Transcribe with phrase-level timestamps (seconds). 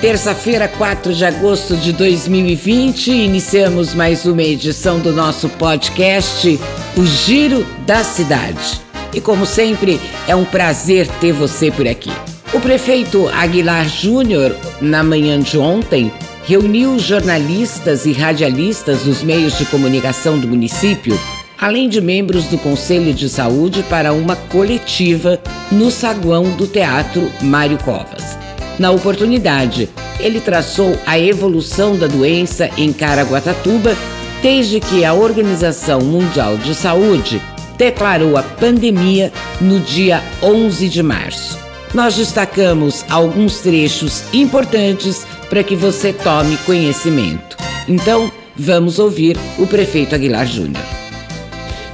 [0.00, 6.56] Terça-feira, 4 de agosto de 2020, iniciamos mais uma edição do nosso podcast,
[6.96, 8.80] O Giro da Cidade.
[9.12, 12.12] E como sempre, é um prazer ter você por aqui.
[12.58, 16.10] O prefeito Aguilar Júnior, na manhã de ontem,
[16.44, 21.16] reuniu jornalistas e radialistas dos meios de comunicação do município,
[21.56, 27.78] além de membros do Conselho de Saúde, para uma coletiva no saguão do Teatro Mário
[27.78, 28.36] Covas.
[28.76, 33.96] Na oportunidade, ele traçou a evolução da doença em Caraguatatuba
[34.42, 37.40] desde que a Organização Mundial de Saúde
[37.76, 41.67] declarou a pandemia no dia 11 de março.
[41.94, 47.56] Nós destacamos alguns trechos importantes para que você tome conhecimento.
[47.88, 50.84] Então, vamos ouvir o prefeito Aguilar Júnior.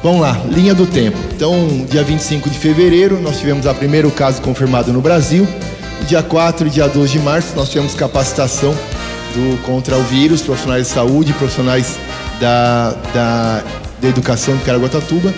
[0.03, 1.17] Vamos lá, linha do tempo.
[1.35, 5.47] Então, dia 25 de fevereiro, nós tivemos o primeiro caso confirmado no Brasil.
[6.09, 8.75] Dia 4 e dia 12 de março, nós tivemos capacitação
[9.33, 11.97] do, contra o vírus, profissionais de saúde, profissionais
[12.41, 13.65] da, da,
[14.03, 15.33] da educação de Caraguatatuba.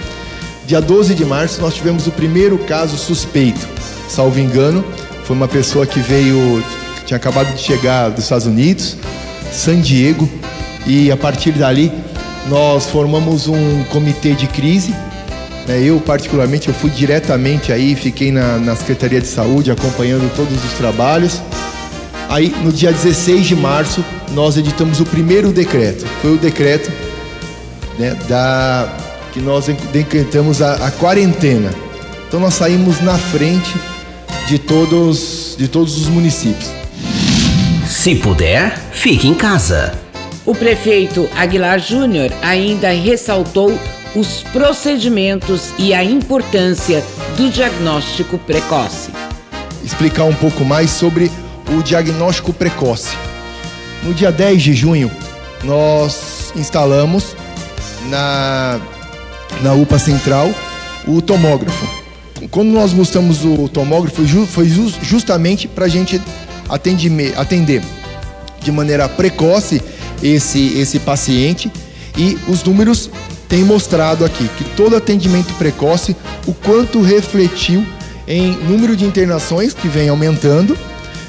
[0.66, 3.75] Dia 12 de março, nós tivemos o primeiro caso suspeito.
[4.08, 4.84] Salvo engano,
[5.24, 6.62] foi uma pessoa que veio,
[7.04, 8.96] tinha acabado de chegar dos Estados Unidos,
[9.52, 10.28] San Diego,
[10.86, 11.92] e a partir dali
[12.48, 14.94] nós formamos um comitê de crise.
[15.66, 15.82] Né?
[15.82, 20.72] Eu, particularmente, eu fui diretamente aí, fiquei na, na Secretaria de Saúde acompanhando todos os
[20.74, 21.42] trabalhos.
[22.28, 26.06] Aí, no dia 16 de março, nós editamos o primeiro decreto.
[26.22, 26.90] Foi o decreto
[27.98, 28.88] né, da
[29.32, 31.70] que nós decretamos a, a quarentena.
[32.26, 33.74] Então nós saímos na frente
[34.46, 36.70] de todos, de todos os municípios.
[37.86, 39.98] Se puder, fique em casa.
[40.44, 43.76] O prefeito Aguilar Júnior ainda ressaltou
[44.14, 47.04] os procedimentos e a importância
[47.36, 49.10] do diagnóstico precoce.
[49.84, 51.30] Explicar um pouco mais sobre
[51.76, 53.16] o diagnóstico precoce.
[54.04, 55.10] No dia 10 de junho,
[55.64, 57.36] nós instalamos
[58.08, 58.80] na
[59.62, 60.50] na UPA Central
[61.06, 61.95] o tomógrafo.
[62.56, 64.66] Quando nós mostramos o tomógrafo, foi
[65.02, 66.18] justamente para a gente
[67.36, 67.82] atender
[68.62, 69.82] de maneira precoce
[70.22, 71.70] esse, esse paciente
[72.16, 73.10] e os números
[73.46, 77.84] têm mostrado aqui que todo atendimento precoce, o quanto refletiu
[78.26, 80.78] em número de internações que vem aumentando,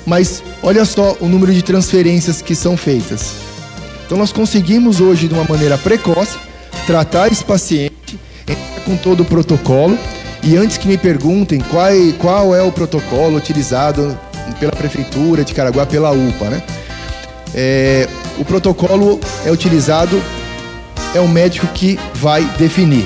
[0.06, 3.34] mas olha só o número de transferências que são feitas.
[4.06, 6.38] Então nós conseguimos hoje de uma maneira precoce
[6.86, 8.18] tratar esse paciente
[8.86, 10.00] com todo o protocolo.
[10.44, 14.18] E antes que me perguntem qual, qual é o protocolo utilizado
[14.60, 16.64] pela Prefeitura de Caraguá, pela UPA, né?
[17.54, 20.22] É, o protocolo é utilizado,
[21.16, 23.06] é o médico que vai definir.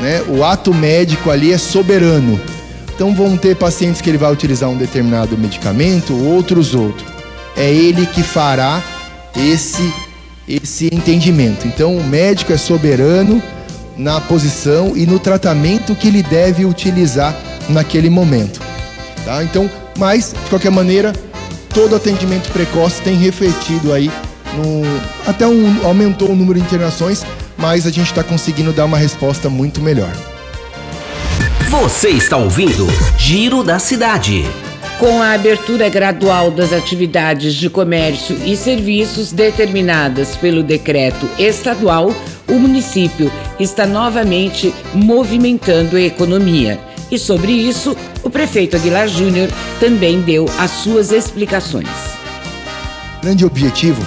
[0.00, 0.22] Né?
[0.28, 2.40] O ato médico ali é soberano.
[2.94, 7.06] Então vão ter pacientes que ele vai utilizar um determinado medicamento, outros outro.
[7.56, 8.82] É ele que fará
[9.36, 9.92] esse
[10.48, 11.66] esse entendimento.
[11.66, 13.42] Então o médico é soberano
[13.98, 17.36] na posição e no tratamento que ele deve utilizar
[17.68, 18.60] naquele momento.
[19.24, 19.42] Tá?
[19.42, 21.12] Então, mas de qualquer maneira,
[21.74, 24.10] todo atendimento precoce tem refletido aí
[24.54, 24.82] no,
[25.28, 27.24] até um, aumentou o número de internações,
[27.56, 30.12] mas a gente está conseguindo dar uma resposta muito melhor.
[31.68, 32.86] Você está ouvindo
[33.18, 34.44] Giro da Cidade.
[34.98, 42.12] Com a abertura gradual das atividades de comércio e serviços determinadas pelo decreto estadual,
[42.48, 46.78] o município está novamente movimentando a economia.
[47.10, 49.48] E sobre isso, o prefeito Aguilar Júnior
[49.80, 51.88] também deu as suas explicações.
[53.18, 54.02] O grande objetivo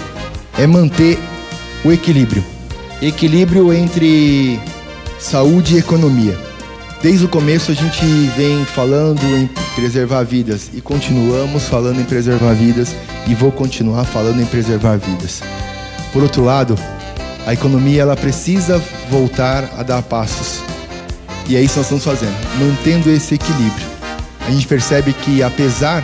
[0.57, 1.17] é manter
[1.83, 2.43] o equilíbrio
[3.01, 4.59] equilíbrio entre
[5.19, 6.37] saúde e economia.
[7.01, 8.05] Desde o começo a gente
[8.37, 12.95] vem falando em preservar vidas e continuamos falando em preservar vidas
[13.27, 15.41] e vou continuar falando em preservar vidas.
[16.13, 16.77] Por outro lado,
[17.45, 20.61] a economia ela precisa voltar a dar passos.
[21.47, 23.87] E é isso que nós estamos fazendo, mantendo esse equilíbrio.
[24.47, 26.03] A gente percebe que apesar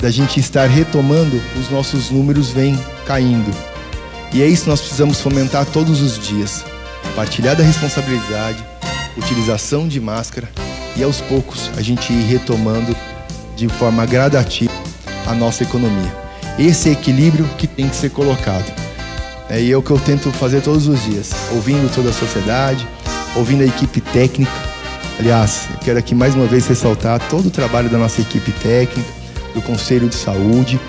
[0.00, 3.50] da gente estar retomando, os nossos números vêm caindo.
[4.32, 6.64] E é isso que nós precisamos fomentar todos os dias.
[7.14, 8.62] Partilhar da responsabilidade,
[9.16, 10.48] utilização de máscara
[10.96, 12.94] e aos poucos a gente ir retomando
[13.56, 14.72] de forma gradativa
[15.26, 16.14] a nossa economia.
[16.58, 18.85] Esse é equilíbrio que tem que ser colocado.
[19.48, 22.86] É, e é o que eu tento fazer todos os dias, ouvindo toda a sociedade,
[23.36, 24.50] ouvindo a equipe técnica.
[25.18, 29.08] Aliás, eu quero aqui mais uma vez ressaltar todo o trabalho da nossa equipe técnica,
[29.54, 30.80] do Conselho de Saúde.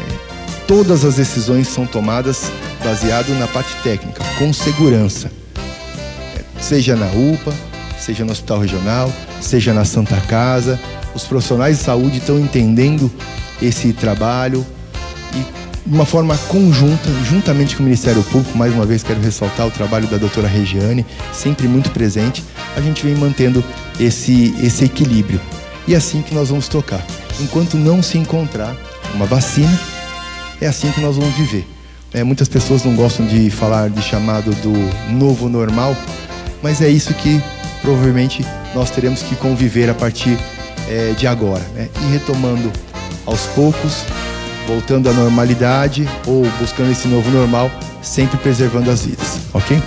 [0.00, 2.50] É, todas as decisões são tomadas
[2.82, 5.30] baseado na parte técnica, com segurança.
[6.36, 7.52] É, seja na UPA,
[7.98, 10.80] seja no Hospital Regional, seja na Santa Casa,
[11.14, 13.10] os profissionais de saúde estão entendendo
[13.62, 14.66] esse trabalho
[15.34, 19.66] e de uma forma conjunta, juntamente com o Ministério Público, mais uma vez quero ressaltar
[19.66, 22.42] o trabalho da doutora Regiane, sempre muito presente,
[22.74, 23.62] a gente vem mantendo
[24.00, 25.40] esse, esse equilíbrio.
[25.86, 27.04] E é assim que nós vamos tocar.
[27.38, 28.74] Enquanto não se encontrar
[29.14, 29.78] uma vacina,
[30.60, 31.68] é assim que nós vamos viver.
[32.14, 34.72] É, muitas pessoas não gostam de falar de chamado do
[35.12, 35.94] novo normal,
[36.62, 37.42] mas é isso que
[37.82, 38.44] provavelmente
[38.74, 40.38] nós teremos que conviver a partir
[40.88, 41.64] é, de agora.
[41.74, 41.90] Né?
[42.00, 42.72] E retomando
[43.26, 44.04] aos poucos,
[44.66, 47.70] voltando à normalidade ou buscando esse novo normal,
[48.02, 49.80] sempre preservando as vidas, ok?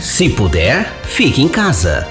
[0.00, 2.06] Se puder, fique em casa.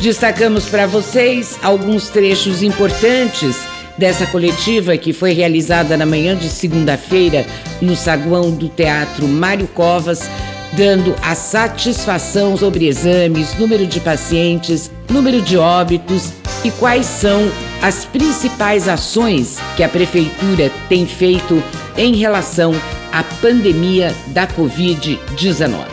[0.00, 3.56] Destacamos para vocês alguns trechos importantes
[3.98, 7.44] dessa coletiva que foi realizada na manhã de segunda-feira
[7.82, 10.28] no saguão do Teatro Mário Covas,
[10.72, 16.32] dando a satisfação sobre exames, número de pacientes, número de óbitos
[16.64, 17.50] e quais são
[17.82, 21.62] as principais ações que a Prefeitura tem feito
[21.96, 22.72] em relação
[23.12, 25.86] à pandemia da Covid-19.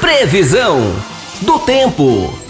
[0.00, 0.80] Previsão
[1.42, 2.42] do tempo.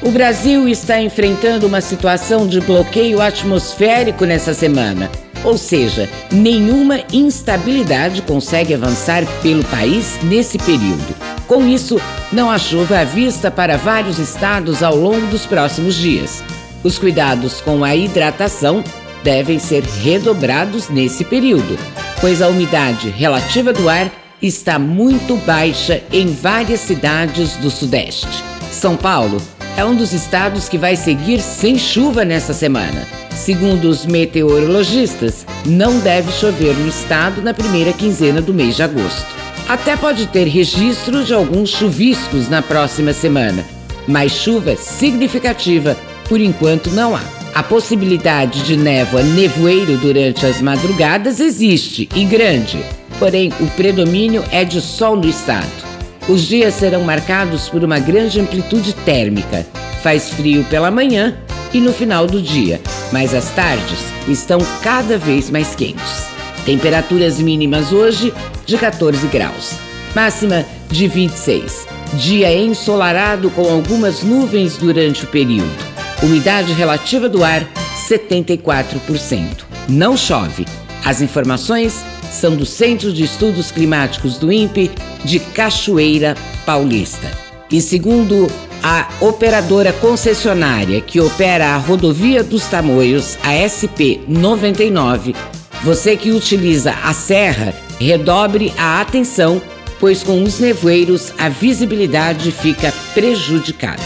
[0.00, 5.10] O Brasil está enfrentando uma situação de bloqueio atmosférico nessa semana,
[5.44, 11.14] ou seja, nenhuma instabilidade consegue avançar pelo país nesse período.
[11.46, 12.00] Com isso,
[12.32, 16.42] não há chuva à vista para vários estados ao longo dos próximos dias.
[16.84, 18.84] Os cuidados com a hidratação
[19.22, 21.78] devem ser redobrados nesse período,
[22.20, 28.28] pois a umidade relativa do ar está muito baixa em várias cidades do Sudeste.
[28.70, 29.42] São Paulo
[29.78, 33.06] é um dos estados que vai seguir sem chuva nessa semana.
[33.30, 39.24] Segundo os meteorologistas, não deve chover no estado na primeira quinzena do mês de agosto.
[39.68, 43.64] Até pode ter registro de alguns chuviscos na próxima semana,
[44.08, 45.96] mas chuva significativa
[46.28, 47.22] por enquanto não há.
[47.54, 52.84] A possibilidade de névoa nevoeiro durante as madrugadas existe e grande,
[53.20, 55.87] porém o predomínio é de sol no estado.
[56.28, 59.66] Os dias serão marcados por uma grande amplitude térmica.
[60.02, 61.34] Faz frio pela manhã
[61.72, 62.80] e no final do dia,
[63.10, 63.98] mas as tardes
[64.28, 66.28] estão cada vez mais quentes.
[66.66, 68.32] Temperaturas mínimas hoje
[68.66, 69.72] de 14 graus,
[70.14, 71.86] máxima de 26.
[72.14, 75.88] Dia ensolarado com algumas nuvens durante o período.
[76.22, 77.66] Umidade relativa do ar
[78.06, 79.64] 74%.
[79.88, 80.66] Não chove.
[81.04, 84.90] As informações são do Centro de Estudos Climáticos do INPE
[85.24, 87.30] de Cachoeira Paulista.
[87.70, 88.46] E segundo
[88.82, 95.34] a operadora concessionária que opera a Rodovia dos Tamoios, a SP 99,
[95.82, 99.60] você que utiliza a serra, redobre a atenção,
[100.00, 104.02] pois com os nevoeiros a visibilidade fica prejudicada.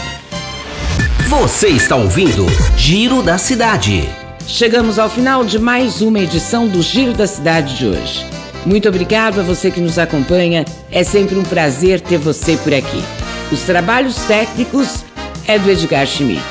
[1.27, 2.45] Você está ouvindo
[2.77, 4.22] Giro da Cidade.
[4.47, 8.25] Chegamos ao final de mais uma edição do Giro da Cidade de hoje.
[8.65, 10.65] Muito obrigado a você que nos acompanha.
[10.91, 13.03] É sempre um prazer ter você por aqui.
[13.51, 15.03] Os trabalhos técnicos
[15.47, 16.41] é do Edgar Schmidt.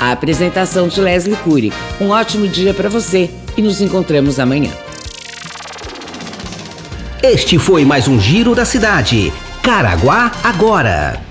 [0.00, 1.72] A apresentação de Leslie Cury.
[2.00, 4.70] Um ótimo dia para você e nos encontramos amanhã.
[7.22, 9.32] Este foi mais um Giro da Cidade.
[9.62, 11.23] Caraguá agora.